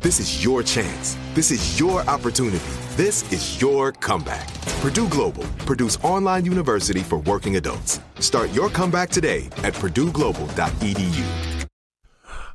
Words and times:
This 0.00 0.20
is 0.20 0.44
your 0.44 0.62
chance. 0.62 1.16
This 1.34 1.50
is 1.50 1.80
your 1.80 2.08
opportunity. 2.08 2.64
This 2.94 3.32
is 3.32 3.60
your 3.60 3.90
comeback. 3.90 4.46
Purdue 4.80 5.08
Global, 5.08 5.42
Purdue's 5.66 5.96
online 6.04 6.44
university 6.44 7.00
for 7.00 7.18
working 7.18 7.56
adults. 7.56 7.98
Start 8.20 8.52
your 8.52 8.70
comeback 8.70 9.10
today 9.10 9.46
at 9.64 9.74
purdueglobal.edu. 9.74 11.66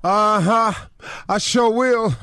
Uh 0.05 0.39
huh. 0.39 0.73
I 1.27 1.37
sure 1.37 1.69
will. 1.69 2.15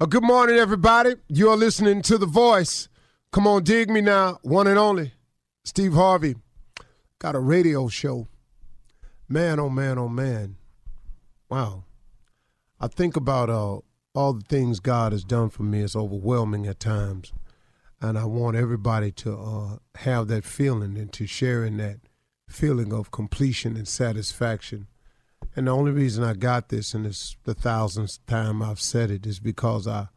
Uh, 0.00 0.06
good 0.06 0.22
morning, 0.22 0.56
everybody. 0.56 1.16
You're 1.28 1.58
listening 1.58 2.00
to 2.02 2.16
The 2.16 2.24
Voice. 2.24 2.88
Come 3.30 3.46
on, 3.46 3.64
dig 3.64 3.90
me 3.90 4.00
now. 4.00 4.38
One 4.40 4.66
and 4.66 4.78
only. 4.78 5.12
Steve 5.64 5.92
Harvey. 5.92 6.36
Got 7.18 7.34
a 7.34 7.40
radio 7.40 7.88
show. 7.88 8.26
Man, 9.28 9.60
oh 9.60 9.68
man, 9.68 9.98
oh 9.98 10.08
man. 10.08 10.56
Wow. 11.50 11.84
I 12.80 12.88
think 12.88 13.16
about 13.16 13.50
uh, 13.50 13.80
all 14.14 14.34
the 14.34 14.44
things 14.44 14.80
God 14.80 15.12
has 15.12 15.24
done 15.24 15.50
for 15.50 15.62
me. 15.62 15.80
is 15.80 15.96
overwhelming 15.96 16.66
at 16.66 16.80
times. 16.80 17.32
And 18.00 18.18
I 18.18 18.24
want 18.24 18.56
everybody 18.56 19.12
to 19.12 19.38
uh, 19.38 19.76
have 20.00 20.28
that 20.28 20.44
feeling 20.44 20.98
and 20.98 21.12
to 21.12 21.26
share 21.26 21.64
in 21.64 21.76
that 21.76 22.00
feeling 22.48 22.92
of 22.92 23.10
completion 23.10 23.76
and 23.76 23.86
satisfaction. 23.86 24.88
And 25.54 25.66
the 25.66 25.72
only 25.72 25.92
reason 25.92 26.24
I 26.24 26.34
got 26.34 26.68
this, 26.68 26.94
and 26.94 27.06
it's 27.06 27.36
the 27.44 27.54
thousandth 27.54 28.24
time 28.26 28.62
I've 28.62 28.80
said 28.80 29.10
it, 29.10 29.26
is 29.26 29.38
because 29.38 29.86
I 29.86 30.08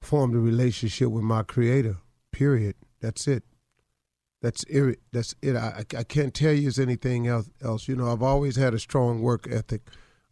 formed 0.00 0.34
a 0.34 0.38
relationship 0.38 1.08
with 1.08 1.24
my 1.24 1.42
Creator. 1.42 1.96
Period. 2.32 2.74
That's 3.00 3.26
it. 3.26 3.44
That's 4.42 4.64
it. 4.64 5.00
That's 5.12 5.34
it. 5.42 5.56
I, 5.56 5.84
I 5.96 6.02
can't 6.04 6.34
tell 6.34 6.52
you 6.52 6.68
it's 6.68 6.78
anything 6.78 7.26
else, 7.26 7.50
else. 7.62 7.88
You 7.88 7.96
know, 7.96 8.12
I've 8.12 8.22
always 8.22 8.56
had 8.56 8.74
a 8.74 8.78
strong 8.78 9.20
work 9.20 9.46
ethic. 9.50 9.82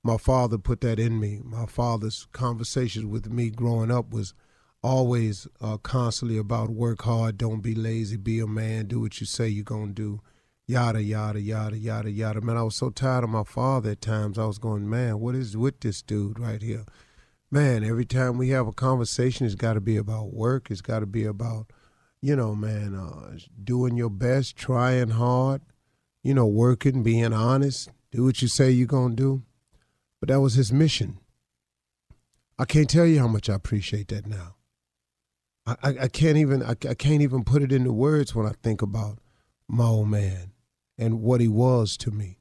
My 0.03 0.17
father 0.17 0.59
put 0.59 0.81
that 0.83 0.99
in 0.99 1.19
me. 1.21 1.41
My 1.45 1.67
father's 1.67 2.27
conversations 2.33 3.07
with 3.07 3.31
me 3.31 3.51
growing 3.51 3.91
up 3.91 4.11
was 4.11 4.35
always 4.83 5.47
uh, 5.61 5.77
constantly 5.79 6.39
about 6.39 6.71
work 6.71 7.03
hard, 7.03 7.37
don't 7.37 7.61
be 7.61 7.75
lazy, 7.75 8.17
be 8.17 8.41
a 8.41 8.47
man, 8.47 8.87
do 8.87 9.01
what 9.01 9.21
you 9.21 9.27
say 9.27 9.49
you're 9.49 9.65
gonna 9.65 9.93
do 9.93 10.21
yada 10.69 11.03
yada 11.03 11.41
yada 11.41 11.77
yada 11.77 12.11
yada. 12.11 12.41
Man, 12.43 12.59
I 12.59 12.63
was 12.63 12.77
so 12.77 12.91
tired 12.91 13.25
of 13.25 13.31
my 13.31 13.43
father 13.43 13.93
at 13.93 14.03
times. 14.03 14.39
I 14.39 14.45
was 14.45 14.59
going, 14.59 14.89
man, 14.89 15.19
what 15.19 15.35
is 15.35 15.57
with 15.57 15.81
this 15.81 16.03
dude 16.03 16.39
right 16.39 16.63
here? 16.63 16.85
Man, 17.51 17.83
every 17.83 18.05
time 18.05 18.37
we 18.37 18.51
have 18.51 18.69
a 18.69 18.73
conversation, 18.73 19.47
it's 19.47 19.55
got 19.55 19.73
to 19.73 19.81
be 19.81 19.97
about 19.97 20.35
work. 20.35 20.71
It's 20.71 20.83
got 20.83 21.01
to 21.01 21.07
be 21.07 21.25
about, 21.25 21.73
you 22.21 22.37
know, 22.37 22.55
man, 22.55 22.95
uh, 22.95 23.39
doing 23.65 23.97
your 23.97 24.11
best, 24.11 24.57
trying 24.57 25.09
hard, 25.09 25.63
you 26.23 26.35
know, 26.35 26.47
working, 26.47 27.03
being 27.03 27.33
honest, 27.33 27.89
do 28.13 28.25
what 28.25 28.43
you 28.43 28.49
say 28.49 28.71
you're 28.71 28.87
gonna 28.87 29.15
do. 29.15 29.43
But 30.21 30.29
that 30.29 30.41
was 30.41 30.55
his 30.55 30.73
mission. 30.73 31.19
I 32.59 32.65
can't 32.65 32.91
tell 32.91 33.07
you 33.07 33.21
how 33.21 33.29
much 33.29 33.49
I 33.49 33.55
appreciate 33.55 34.09
that 34.09 34.27
now. 34.27 34.57
I, 35.67 35.77
I, 35.83 35.89
I 36.03 36.09
can't 36.09 36.39
even 36.39 36.63
I, 36.63 36.71
I 36.71 36.95
can't 36.95 37.23
even 37.23 37.45
put 37.45 37.63
it 37.63 37.73
into 37.73 37.93
words 37.93 38.35
when 38.35 38.47
I 38.47 38.53
think 38.63 38.83
about 38.83 39.19
my 39.69 39.85
old 39.85 40.09
man 40.09 40.53
and 40.97 41.21
what 41.21 41.41
he 41.41 41.49
was 41.49 41.97
to 41.99 42.11
me. 42.11 42.39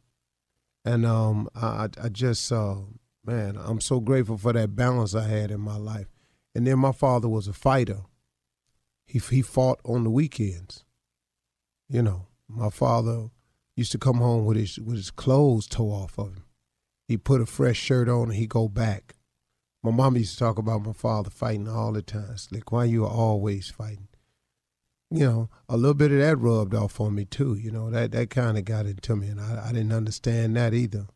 And 0.83 1.05
um, 1.05 1.49
I, 1.53 1.89
I 2.01 2.09
just, 2.09 2.49
uh, 2.51 2.77
man, 3.25 3.57
I'm 3.61 3.81
so 3.81 3.99
grateful 3.99 4.37
for 4.37 4.53
that 4.53 4.75
balance 4.75 5.13
I 5.13 5.27
had 5.27 5.51
in 5.51 5.59
my 5.59 5.75
life. 5.75 6.07
And 6.55 6.65
then 6.65 6.79
my 6.79 6.93
father 6.93 7.27
was 7.27 7.47
a 7.47 7.53
fighter. 7.53 8.01
He 9.05 9.19
he 9.19 9.41
fought 9.41 9.79
on 9.85 10.03
the 10.03 10.09
weekends. 10.09 10.83
You 11.87 12.01
know, 12.01 12.27
my 12.47 12.69
father 12.69 13.29
used 13.75 13.91
to 13.91 13.97
come 13.97 14.17
home 14.17 14.45
with 14.45 14.57
his 14.57 14.79
with 14.79 14.95
his 14.95 15.11
clothes 15.11 15.67
tore 15.67 16.03
off 16.03 16.17
of 16.17 16.29
him. 16.29 16.43
He 17.07 17.17
put 17.17 17.41
a 17.41 17.45
fresh 17.45 17.77
shirt 17.77 18.09
on 18.09 18.29
and 18.29 18.33
he 18.33 18.47
go 18.47 18.67
back. 18.67 19.15
My 19.83 19.91
mom 19.91 20.17
used 20.17 20.33
to 20.33 20.39
talk 20.39 20.57
about 20.57 20.85
my 20.85 20.93
father 20.93 21.29
fighting 21.29 21.67
all 21.67 21.93
the 21.93 22.01
time. 22.01 22.35
Like, 22.51 22.71
why 22.71 22.85
you 22.85 23.05
always 23.05 23.69
fighting? 23.69 24.07
you 25.09 25.25
know, 25.25 25.49
a 25.69 25.77
little 25.77 25.93
bit 25.93 26.11
of 26.11 26.19
that 26.19 26.37
rubbed 26.37 26.75
off 26.75 26.99
on 26.99 27.15
me 27.15 27.25
too. 27.25 27.55
You 27.55 27.71
know, 27.71 27.89
that 27.89 28.11
that 28.11 28.29
kind 28.29 28.57
of 28.57 28.65
got 28.65 28.85
into 28.85 29.15
me, 29.15 29.27
and 29.27 29.39
I, 29.39 29.67
I 29.69 29.71
didn't 29.71 29.93
understand 29.93 30.55
that 30.57 30.73
either. 30.73 31.07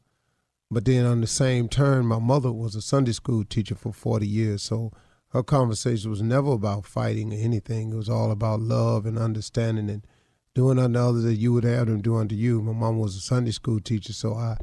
But 0.70 0.86
then 0.86 1.06
on 1.06 1.20
the 1.20 1.28
same 1.28 1.68
turn, 1.68 2.06
my 2.06 2.20
mother 2.20 2.52
was 2.52 2.76
a 2.76 2.82
Sunday 2.82 3.12
school 3.12 3.44
teacher 3.44 3.76
for 3.76 3.92
40 3.92 4.26
years, 4.26 4.64
so 4.64 4.92
her 5.30 5.44
conversation 5.44 6.10
was 6.10 6.22
never 6.22 6.54
about 6.54 6.86
fighting 6.86 7.34
or 7.34 7.38
anything. 7.38 7.92
It 7.92 7.98
was 7.98 8.10
all 8.10 8.32
about 8.32 8.62
love 8.62 9.06
and 9.06 9.20
understanding 9.20 9.90
and 9.90 10.08
doing 10.54 10.80
unto 10.80 11.00
others 11.00 11.24
that 11.24 11.36
you 11.36 11.52
would 11.54 11.66
have 11.66 11.88
them 11.88 12.02
do 12.02 12.16
unto 12.16 12.36
you. 12.36 12.62
My 12.62 12.72
mom 12.72 12.98
was 12.98 13.18
a 13.18 13.22
Sunday 13.22 13.52
school 13.52 13.82
teacher, 13.82 14.14
so 14.14 14.36
I 14.36 14.58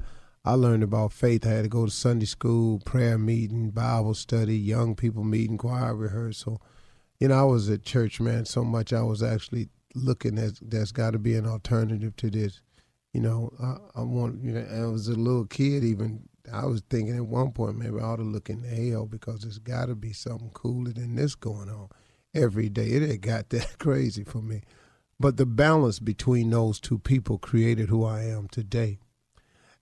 I 0.48 0.54
learned 0.54 0.82
about 0.82 1.12
faith. 1.12 1.46
I 1.46 1.50
had 1.50 1.64
to 1.64 1.68
go 1.68 1.84
to 1.84 1.90
Sunday 1.90 2.26
school, 2.26 2.80
prayer 2.80 3.18
meeting, 3.18 3.70
Bible 3.70 4.14
study, 4.14 4.56
young 4.56 4.94
people 4.94 5.24
meeting, 5.24 5.58
choir 5.58 5.94
rehearsal 5.94 6.62
you 7.18 7.28
know, 7.28 7.34
I 7.34 7.42
was 7.42 7.68
at 7.68 7.82
church, 7.82 8.20
man, 8.20 8.44
so 8.44 8.64
much 8.64 8.92
I 8.92 9.02
was 9.02 9.22
actually 9.22 9.68
looking 9.94 10.38
at 10.38 10.52
there's 10.62 10.92
got 10.92 11.12
to 11.12 11.18
be 11.18 11.34
an 11.34 11.46
alternative 11.46 12.14
to 12.16 12.30
this. 12.30 12.60
You 13.12 13.20
know, 13.20 13.52
I, 13.60 14.00
I 14.00 14.02
want, 14.02 14.42
you 14.42 14.52
know, 14.52 14.66
I 14.70 14.86
was 14.86 15.08
a 15.08 15.14
little 15.14 15.46
kid 15.46 15.82
even. 15.82 16.28
I 16.52 16.66
was 16.66 16.82
thinking 16.88 17.16
at 17.16 17.26
one 17.26 17.52
point 17.52 17.76
maybe 17.76 17.98
I 17.98 18.04
ought 18.04 18.16
to 18.16 18.22
look 18.22 18.48
in 18.48 18.62
the 18.62 18.68
hell 18.68 19.06
because 19.06 19.40
there's 19.40 19.58
got 19.58 19.86
to 19.86 19.94
be 19.94 20.12
something 20.12 20.50
cooler 20.50 20.92
than 20.92 21.16
this 21.16 21.34
going 21.34 21.68
on 21.68 21.88
every 22.34 22.68
day. 22.68 22.86
It 22.86 23.02
had 23.02 23.20
got 23.20 23.48
that 23.50 23.78
crazy 23.78 24.24
for 24.24 24.40
me. 24.40 24.62
But 25.20 25.36
the 25.36 25.46
balance 25.46 25.98
between 25.98 26.50
those 26.50 26.78
two 26.78 26.98
people 26.98 27.38
created 27.38 27.88
who 27.88 28.04
I 28.04 28.22
am 28.22 28.46
today. 28.48 29.00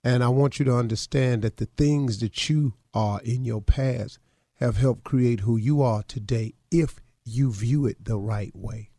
And 0.07 0.23
I 0.23 0.29
want 0.29 0.61
you 0.61 0.65
to 0.67 0.77
understand 0.77 1.43
that 1.43 1.57
the 1.57 1.67
things 1.67 2.21
that 2.21 2.49
you 2.49 2.75
are 2.95 3.21
in 3.25 3.45
your 3.45 3.61
past 3.61 4.21
have 4.61 4.77
helped 4.77 5.03
create 5.03 5.41
who 5.41 5.57
you 5.57 5.83
are 5.83 6.05
today 6.05 6.55
if 6.71 7.01
you 7.25 7.51
view 7.53 7.87
it 7.87 8.05
the 8.05 8.17
right 8.17 8.55
way. 8.55 8.91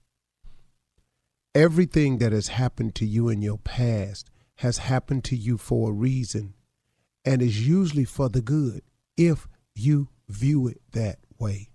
everything 1.55 2.19
that 2.19 2.31
has 2.31 2.49
happened 2.49 2.93
to 2.95 3.05
you 3.05 3.29
in 3.29 3.41
your 3.41 3.57
past 3.57 4.29
has 4.57 4.77
happened 4.79 5.23
to 5.23 5.35
you 5.35 5.57
for 5.57 5.89
a 5.89 5.93
reason 5.93 6.53
and 7.25 7.41
is 7.41 7.67
usually 7.67 8.05
for 8.05 8.29
the 8.29 8.41
good 8.41 8.81
if 9.17 9.47
you 9.75 10.09
view 10.29 10.67
it 10.67 10.79
that 10.91 11.17
way. 11.39 11.69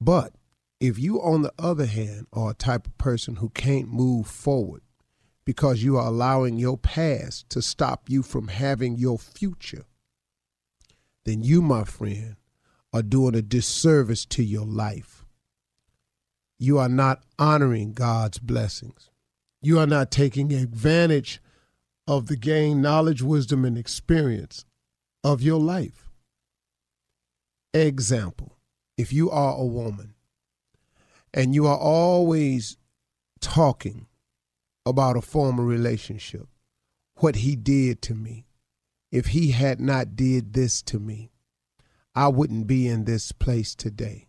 But 0.00 0.34
if 0.80 0.98
you, 0.98 1.20
on 1.20 1.42
the 1.42 1.52
other 1.58 1.86
hand, 1.86 2.26
are 2.32 2.52
a 2.52 2.54
type 2.54 2.86
of 2.86 2.96
person 2.98 3.36
who 3.36 3.50
can't 3.50 3.92
move 3.92 4.26
forward 4.26 4.82
because 5.44 5.82
you 5.82 5.96
are 5.96 6.06
allowing 6.06 6.56
your 6.56 6.78
past 6.78 7.48
to 7.50 7.62
stop 7.62 8.08
you 8.08 8.22
from 8.22 8.48
having 8.48 8.96
your 8.96 9.18
future, 9.18 9.84
then 11.24 11.42
you, 11.42 11.62
my 11.62 11.84
friend, 11.84 12.36
are 12.92 13.02
doing 13.02 13.34
a 13.34 13.42
disservice 13.42 14.24
to 14.26 14.42
your 14.42 14.66
life. 14.66 15.24
You 16.58 16.78
are 16.78 16.88
not 16.88 17.24
honoring 17.38 17.92
God's 17.92 18.38
blessings. 18.38 19.10
You 19.60 19.78
are 19.78 19.86
not 19.86 20.10
taking 20.10 20.52
advantage 20.52 21.40
of 22.06 22.26
the 22.26 22.36
gain 22.36 22.82
knowledge, 22.82 23.22
wisdom, 23.22 23.64
and 23.64 23.78
experience 23.78 24.64
of 25.24 25.42
your 25.42 25.60
life. 25.60 26.10
Example 27.74 28.56
if 28.98 29.12
you 29.12 29.30
are 29.30 29.56
a 29.56 29.64
woman 29.64 30.14
and 31.32 31.54
you 31.54 31.66
are 31.66 31.78
always 31.78 32.76
talking 33.40 34.06
about 34.84 35.16
a 35.16 35.22
former 35.22 35.64
relationship, 35.64 36.46
what 37.16 37.36
he 37.36 37.56
did 37.56 38.02
to 38.02 38.14
me, 38.14 38.46
if 39.10 39.26
he 39.26 39.50
had 39.50 39.80
not 39.80 40.16
did 40.16 40.52
this 40.52 40.82
to 40.82 40.98
me, 40.98 41.30
I 42.14 42.28
wouldn't 42.28 42.66
be 42.66 42.88
in 42.88 43.04
this 43.04 43.32
place 43.32 43.74
today. 43.74 44.28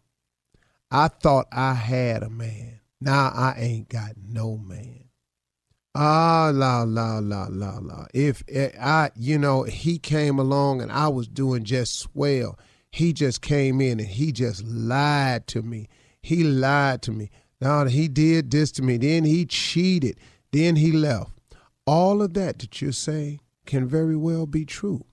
I 0.91 1.07
thought 1.07 1.47
I 1.51 1.73
had 1.73 2.23
a 2.23 2.29
man. 2.29 2.79
Now 3.01 3.31
I 3.33 3.55
ain't 3.57 3.89
got 3.89 4.11
no 4.23 4.57
man. 4.57 5.05
Ah, 5.95 6.51
la, 6.53 6.83
la, 6.83 7.19
la, 7.19 7.47
la, 7.49 7.77
la. 7.79 8.05
If 8.13 8.43
eh, 8.47 8.71
I, 8.79 9.11
you 9.15 9.37
know, 9.37 9.63
he 9.63 9.99
came 9.99 10.39
along 10.39 10.81
and 10.81 10.91
I 10.91 11.07
was 11.07 11.27
doing 11.27 11.63
just 11.65 11.99
swell, 11.99 12.57
he 12.91 13.13
just 13.13 13.41
came 13.41 13.81
in 13.81 13.99
and 13.99 14.09
he 14.09 14.31
just 14.31 14.63
lied 14.63 15.47
to 15.47 15.61
me. 15.61 15.89
He 16.21 16.43
lied 16.43 17.01
to 17.03 17.11
me. 17.11 17.29
Now 17.59 17.85
he 17.85 18.07
did 18.07 18.49
this 18.51 18.71
to 18.73 18.81
me. 18.81 18.97
Then 18.97 19.23
he 19.23 19.45
cheated. 19.45 20.17
Then 20.53 20.75
he 20.75 20.91
left. 20.91 21.31
All 21.87 22.21
of 22.21 22.35
that 22.35 22.59
that 22.59 22.79
you're 22.79 22.91
saying 22.91 23.41
can 23.65 23.87
very 23.87 24.15
well 24.15 24.45
be 24.45 24.65
true. 24.65 25.03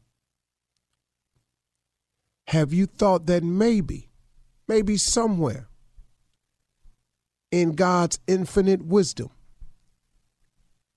Have 2.49 2.75
you 2.75 2.85
thought 2.85 3.27
that 3.27 3.43
maybe, 3.43 4.11
maybe 4.69 4.99
somewhere 4.99 5.69
in 7.51 7.73
God's 7.73 8.21
infinite 8.27 8.85
wisdom, 8.85 9.31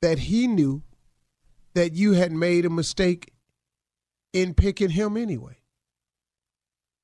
that 0.02 0.20
He 0.20 0.46
knew 0.48 0.84
that 1.74 1.94
you 1.94 2.12
had 2.12 2.34
made 2.34 2.66
a 2.66 2.70
mistake 2.70 3.32
in 4.34 4.54
picking 4.54 4.90
Him 4.90 5.16
anyway? 5.16 5.58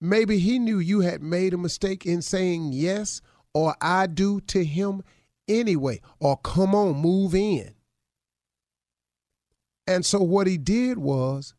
Maybe 0.01 0.39
He 0.39 0.59
knew 0.59 0.79
you 0.79 0.99
had 1.01 1.23
made 1.23 1.53
a 1.53 1.57
mistake 1.57 2.05
in 2.05 2.21
saying 2.21 2.73
yes 2.73 3.21
or 3.53 3.75
I 3.81 4.07
do 4.07 4.41
to 4.41 4.65
Him 4.65 5.03
anyway, 5.49 5.99
or 6.19 6.37
come 6.37 6.73
on, 6.73 6.95
move 6.95 7.35
in. 7.35 7.73
And 9.87 10.05
so 10.05 10.19
what 10.21 10.47
He 10.47 10.57
did 10.57 10.99
was 10.99 11.53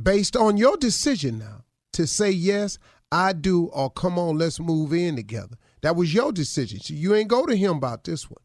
based 0.00 0.36
on 0.36 0.56
your 0.56 0.76
decision 0.76 1.38
now 1.38 1.64
to 1.92 2.06
say 2.06 2.30
yes, 2.30 2.78
I 3.10 3.34
do, 3.34 3.66
or 3.66 3.90
come 3.90 4.18
on, 4.18 4.38
let's 4.38 4.58
move 4.58 4.92
in 4.92 5.16
together. 5.16 5.56
That 5.82 5.96
was 5.96 6.14
your 6.14 6.32
decision. 6.32 6.80
So 6.80 6.94
you 6.94 7.14
ain't 7.14 7.28
go 7.28 7.44
to 7.44 7.54
him 7.54 7.76
about 7.76 8.04
this 8.04 8.30
one. 8.30 8.42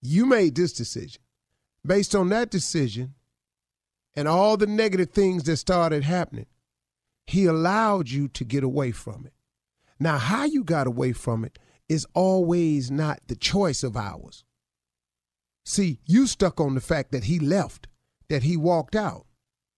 You 0.00 0.26
made 0.26 0.56
this 0.56 0.72
decision. 0.72 1.22
Based 1.86 2.14
on 2.14 2.28
that 2.30 2.50
decision 2.50 3.14
and 4.16 4.26
all 4.26 4.56
the 4.56 4.66
negative 4.66 5.10
things 5.10 5.44
that 5.44 5.58
started 5.58 6.02
happening, 6.02 6.46
he 7.26 7.46
allowed 7.46 8.10
you 8.10 8.28
to 8.28 8.44
get 8.44 8.64
away 8.64 8.90
from 8.90 9.26
it. 9.26 9.32
Now, 10.00 10.18
how 10.18 10.44
you 10.44 10.64
got 10.64 10.88
away 10.88 11.12
from 11.12 11.44
it 11.44 11.58
is 11.92 12.06
always 12.14 12.90
not 12.90 13.20
the 13.26 13.36
choice 13.36 13.82
of 13.82 13.98
ours. 13.98 14.44
See, 15.66 16.00
you 16.06 16.26
stuck 16.26 16.58
on 16.58 16.74
the 16.74 16.80
fact 16.80 17.12
that 17.12 17.24
he 17.24 17.38
left, 17.38 17.86
that 18.30 18.44
he 18.44 18.56
walked 18.56 18.96
out. 18.96 19.26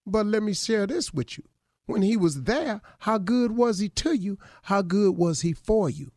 But 0.07 0.27
let 0.27 0.45
me 0.45 0.55
share 0.55 0.87
this 0.87 1.13
with 1.13 1.37
you. 1.37 1.45
When 1.87 2.03
he 2.03 2.17
was 2.17 2.45
there, 2.45 2.81
how 3.01 3.19
good 3.19 3.53
was 3.53 3.81
he 3.81 3.89
to 3.91 4.15
you? 4.15 4.39
How 4.63 4.81
good 4.81 5.17
was 5.17 5.41
he 5.41 5.53
for 5.53 5.91
you? 5.91 6.13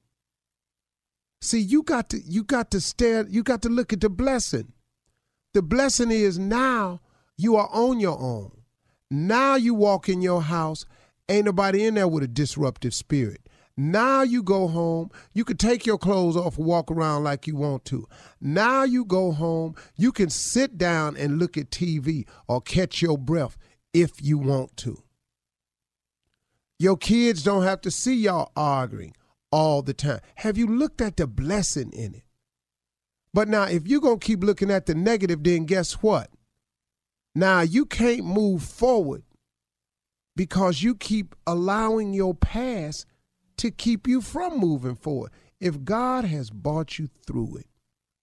See, 1.42 1.60
you 1.60 1.82
got 1.82 2.10
to 2.12 2.20
you 2.20 2.44
got 2.44 2.70
to 2.72 2.80
stare, 2.80 3.26
you 3.28 3.42
got 3.42 3.64
to 3.64 3.70
look 3.70 3.92
at 3.92 4.02
the 4.02 4.10
blessing. 4.10 4.74
The 5.54 5.64
blessing 5.64 6.12
is 6.12 6.38
now 6.38 7.02
you 7.38 7.56
are 7.56 7.70
on 7.72 8.00
your 8.00 8.20
own. 8.20 8.52
Now 9.10 9.56
you 9.56 9.74
walk 9.74 10.10
in 10.10 10.22
your 10.22 10.44
house, 10.44 10.86
ain't 11.28 11.46
nobody 11.46 11.86
in 11.86 11.96
there 11.96 12.08
with 12.08 12.24
a 12.24 12.28
disruptive 12.28 12.94
spirit. 12.94 13.47
Now 13.80 14.24
you 14.24 14.42
go 14.42 14.68
home. 14.68 15.12
You 15.34 15.46
can 15.46 15.56
take 15.56 15.86
your 15.86 16.00
clothes 16.00 16.36
off 16.36 16.58
and 16.58 16.66
walk 16.66 16.90
around 16.90 17.24
like 17.24 17.46
you 17.46 17.56
want 17.56 17.86
to. 17.86 18.08
Now 18.42 18.84
you 18.84 19.06
go 19.06 19.32
home. 19.32 19.76
You 19.96 20.12
can 20.12 20.32
sit 20.32 20.80
down 20.80 21.16
and 21.16 21.38
look 21.38 21.58
at 21.58 21.70
TV 21.70 22.28
or 22.48 22.60
catch 22.60 23.04
your 23.04 23.20
breath 23.20 23.56
if 23.94 24.20
you 24.20 24.40
want 24.40 24.76
to. 24.78 25.04
Your 26.80 26.98
kids 26.98 27.44
don't 27.44 27.64
have 27.64 27.82
to 27.82 27.92
see 27.92 28.16
y'all 28.16 28.52
arguing 28.56 29.16
all 29.52 29.84
the 29.84 29.94
time. 29.94 30.22
Have 30.36 30.58
you 30.58 30.68
looked 30.68 31.02
at 31.02 31.18
the 31.18 31.28
blessing 31.28 31.92
in 31.94 32.16
it? 32.16 32.24
But 33.34 33.48
now, 33.48 33.64
if 33.64 33.88
you're 33.88 34.02
going 34.02 34.20
to 34.20 34.26
keep 34.26 34.44
looking 34.44 34.72
at 34.72 34.88
the 34.88 34.96
negative, 34.96 35.44
then 35.44 35.66
guess 35.66 35.94
what? 35.94 36.32
Now, 37.36 37.62
you 37.62 37.86
can't 37.86 38.26
move 38.26 38.64
forward 38.64 39.24
because 40.36 40.82
you 40.82 40.96
keep 40.96 41.36
allowing 41.46 42.14
your 42.14 42.34
past 42.34 43.06
to 43.58 43.72
keep 43.72 44.08
you 44.08 44.22
from 44.22 44.60
moving 44.60 44.96
forward. 44.96 45.32
If 45.60 45.84
God 45.84 46.26
has 46.26 46.50
brought 46.50 47.00
you 47.00 47.10
through 47.26 47.58
it, 47.58 47.68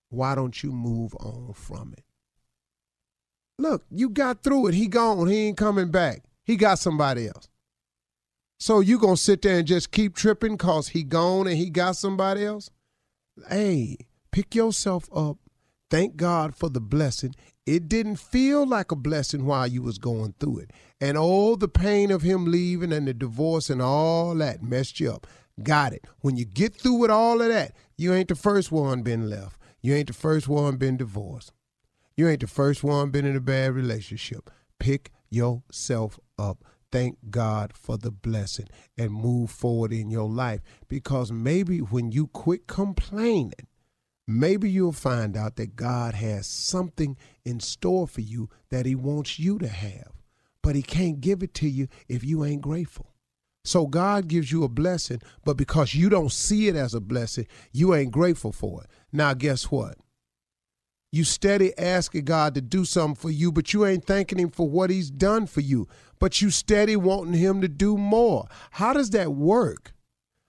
why 0.08 0.34
don't 0.34 0.62
you 0.62 0.70
move 0.70 1.14
on 1.16 1.52
from 1.54 1.94
it? 1.96 2.04
Look, 3.58 3.84
you 3.90 4.08
got 4.08 4.42
through 4.42 4.68
it. 4.68 4.74
He 4.74 4.86
gone. 4.86 5.28
He 5.28 5.48
ain't 5.48 5.56
coming 5.56 5.90
back. 5.90 6.24
He 6.44 6.56
got 6.56 6.78
somebody 6.78 7.28
else. 7.28 7.48
So 8.58 8.80
you 8.80 8.98
gonna 8.98 9.16
sit 9.16 9.42
there 9.42 9.58
and 9.58 9.66
just 9.66 9.90
keep 9.90 10.14
tripping 10.14 10.56
cause 10.56 10.88
he 10.88 11.02
gone 11.02 11.46
and 11.46 11.56
he 11.56 11.70
got 11.70 11.96
somebody 11.96 12.44
else? 12.44 12.70
Hey, 13.48 13.96
pick 14.30 14.54
yourself 14.54 15.08
up. 15.14 15.38
Thank 15.90 16.16
God 16.16 16.54
for 16.54 16.68
the 16.68 16.80
blessing. 16.80 17.34
It 17.66 17.88
didn't 17.88 18.16
feel 18.16 18.66
like 18.66 18.92
a 18.92 18.96
blessing 18.96 19.46
while 19.46 19.66
you 19.66 19.82
was 19.82 19.98
going 19.98 20.34
through 20.38 20.58
it. 20.58 20.70
And 21.00 21.16
all 21.16 21.56
the 21.56 21.68
pain 21.68 22.10
of 22.10 22.22
him 22.22 22.44
leaving 22.46 22.92
and 22.92 23.08
the 23.08 23.14
divorce 23.14 23.70
and 23.70 23.80
all 23.80 24.34
that 24.36 24.62
messed 24.62 25.00
you 25.00 25.12
up. 25.12 25.26
Got 25.62 25.92
it. 25.92 26.04
When 26.20 26.36
you 26.36 26.44
get 26.44 26.74
through 26.74 26.94
with 26.94 27.10
all 27.10 27.40
of 27.40 27.48
that, 27.48 27.72
you 27.96 28.12
ain't 28.12 28.28
the 28.28 28.34
first 28.34 28.70
one 28.70 29.02
been 29.02 29.30
left. 29.30 29.58
You 29.80 29.94
ain't 29.94 30.08
the 30.08 30.14
first 30.14 30.48
one 30.48 30.76
been 30.76 30.96
divorced. 30.96 31.52
You 32.16 32.28
ain't 32.28 32.40
the 32.40 32.46
first 32.46 32.84
one 32.84 33.10
been 33.10 33.24
in 33.24 33.36
a 33.36 33.40
bad 33.40 33.72
relationship. 33.72 34.50
Pick 34.78 35.10
yourself 35.30 36.18
up. 36.38 36.64
Thank 36.92 37.30
God 37.30 37.72
for 37.72 37.96
the 37.96 38.10
blessing 38.12 38.68
and 38.96 39.10
move 39.10 39.50
forward 39.50 39.92
in 39.92 40.10
your 40.10 40.28
life 40.28 40.60
because 40.88 41.32
maybe 41.32 41.78
when 41.78 42.12
you 42.12 42.28
quit 42.28 42.66
complaining, 42.66 43.66
maybe 44.26 44.70
you'll 44.70 44.92
find 44.92 45.36
out 45.36 45.56
that 45.56 45.76
God 45.76 46.14
has 46.14 46.46
something 46.46 47.16
in 47.44 47.60
store 47.60 48.06
for 48.06 48.20
you 48.20 48.48
that 48.70 48.86
He 48.86 48.94
wants 48.94 49.38
you 49.38 49.58
to 49.58 49.68
have, 49.68 50.12
but 50.62 50.74
He 50.74 50.82
can't 50.82 51.20
give 51.20 51.42
it 51.42 51.54
to 51.54 51.68
you 51.68 51.88
if 52.08 52.24
you 52.24 52.44
ain't 52.44 52.62
grateful. 52.62 53.14
So 53.64 53.86
God 53.86 54.28
gives 54.28 54.52
you 54.52 54.62
a 54.62 54.68
blessing, 54.68 55.22
but 55.44 55.56
because 55.56 55.94
you 55.94 56.10
don't 56.10 56.32
see 56.32 56.68
it 56.68 56.76
as 56.76 56.92
a 56.94 57.00
blessing, 57.00 57.46
you 57.72 57.94
ain't 57.94 58.12
grateful 58.12 58.52
for 58.52 58.82
it. 58.82 58.90
Now, 59.10 59.32
guess 59.32 59.70
what? 59.70 59.96
You 61.10 61.24
steady 61.24 61.76
asking 61.78 62.24
God 62.24 62.54
to 62.56 62.60
do 62.60 62.84
something 62.84 63.14
for 63.14 63.30
you, 63.30 63.52
but 63.52 63.72
you 63.72 63.86
ain't 63.86 64.04
thanking 64.04 64.38
Him 64.38 64.50
for 64.50 64.68
what 64.68 64.90
He's 64.90 65.10
done 65.10 65.46
for 65.46 65.60
you. 65.60 65.88
But 66.18 66.42
you 66.42 66.50
steady 66.50 66.96
wanting 66.96 67.34
Him 67.34 67.60
to 67.60 67.68
do 67.68 67.96
more. 67.96 68.48
How 68.72 68.92
does 68.92 69.10
that 69.10 69.32
work? 69.32 69.94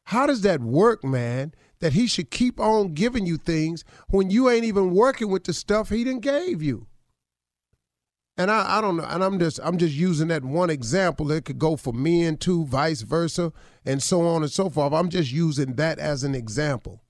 How 0.06 0.26
does 0.26 0.42
that 0.42 0.62
work, 0.62 1.04
man? 1.04 1.54
That 1.80 1.94
He 1.94 2.08
should 2.08 2.32
keep 2.32 2.60
on 2.60 2.94
giving 2.94 3.26
you 3.26 3.38
things 3.38 3.84
when 4.10 4.30
you 4.30 4.50
ain't 4.50 4.66
even 4.66 4.94
working 4.94 5.30
with 5.30 5.44
the 5.44 5.54
stuff 5.54 5.90
He 5.90 6.04
done 6.04 6.20
gave 6.20 6.62
you. 6.62 6.88
And 8.38 8.52
I, 8.52 8.80
I 8.80 8.82
don't 8.82 8.98
know, 8.98 9.06
and 9.06 9.24
I'm 9.24 9.40
just 9.40 9.60
I'm 9.64 9.78
just 9.78 9.94
using 9.94 10.28
that 10.28 10.44
one 10.44 10.70
example. 10.70 11.32
It 11.32 11.46
could 11.46 11.60
go 11.60 11.78
for 11.78 11.94
men 11.94 12.36
too, 12.36 12.66
vice 12.66 13.02
versa, 13.02 13.54
and 13.86 14.04
so 14.04 14.28
on 14.28 14.42
and 14.42 14.52
so 14.52 14.70
forth. 14.70 14.94
I'm 14.94 15.10
just 15.10 15.32
using 15.32 15.76
that 15.76 16.00
as 16.00 16.24
an 16.24 16.36
example. 16.36 17.02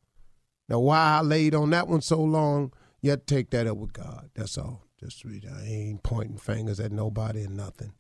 Now, 0.70 0.80
why 0.80 1.18
I 1.18 1.22
laid 1.22 1.56
on 1.56 1.72
that 1.72 1.88
one 1.88 2.02
so 2.02 2.22
long 2.22 2.74
you 3.02 3.12
have 3.12 3.26
to 3.26 3.36
take 3.36 3.52
that 3.52 3.68
up 3.68 3.78
with 3.78 3.94
God. 3.94 4.30
That's 4.36 4.58
all. 4.58 4.88
Just 5.00 5.24
read. 5.24 5.46
I 5.46 5.64
ain't 5.64 6.04
pointing 6.04 6.38
fingers 6.38 6.80
at 6.80 6.92
nobody 6.92 7.44
and 7.44 7.58
nothing, 7.58 7.94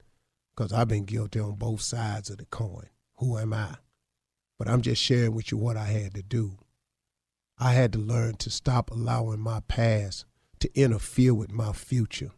because 0.56 0.74
I've 0.74 0.88
been 0.88 1.06
guilty 1.06 1.40
on 1.40 1.56
both 1.56 1.82
sides 1.82 2.30
of 2.30 2.38
the 2.38 2.46
coin. 2.46 2.90
Who 3.18 3.38
am 3.38 3.54
I? 3.54 3.76
But 4.58 4.68
I'm 4.68 4.82
just 4.82 5.02
sharing 5.02 5.34
with 5.34 5.52
you 5.52 5.58
what 5.58 5.78
I 5.78 5.86
had 5.86 6.14
to 6.16 6.24
do. 6.24 6.58
I 7.58 7.72
had 7.72 7.94
to 7.94 8.00
learn 8.00 8.36
to 8.36 8.50
stop 8.50 8.92
allowing 8.92 9.40
my 9.40 9.62
past 9.68 10.26
to 10.60 10.70
interfere 10.80 11.34
with 11.34 11.52
my 11.52 11.72
future. 11.72 12.32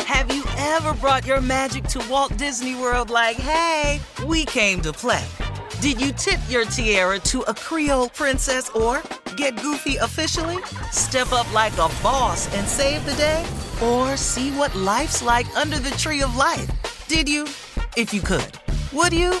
Have 0.00 0.34
you 0.34 0.44
ever 0.56 0.92
brought 0.94 1.26
your 1.26 1.40
magic 1.40 1.84
to 1.84 2.06
Walt 2.10 2.36
Disney 2.36 2.74
World 2.74 3.10
like, 3.10 3.36
hey, 3.36 4.00
we 4.26 4.44
came 4.44 4.80
to 4.82 4.92
play? 4.92 5.24
Did 5.80 6.00
you 6.00 6.12
tip 6.12 6.38
your 6.48 6.64
tiara 6.64 7.18
to 7.20 7.40
a 7.42 7.54
Creole 7.54 8.08
princess 8.10 8.68
or 8.70 9.02
get 9.36 9.60
goofy 9.60 9.96
officially? 9.96 10.62
Step 10.90 11.32
up 11.32 11.52
like 11.52 11.72
a 11.74 11.90
boss 12.02 12.54
and 12.54 12.68
save 12.68 13.04
the 13.04 13.14
day? 13.14 13.44
Or 13.82 14.16
see 14.16 14.50
what 14.52 14.74
life's 14.76 15.22
like 15.22 15.46
under 15.56 15.78
the 15.78 15.90
tree 15.92 16.22
of 16.22 16.36
life? 16.36 16.70
Did 17.08 17.28
you? 17.28 17.44
If 17.96 18.14
you 18.14 18.20
could. 18.20 18.58
Would 18.92 19.12
you? 19.12 19.40